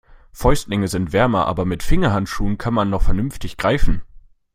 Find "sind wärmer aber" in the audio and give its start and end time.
0.87-1.63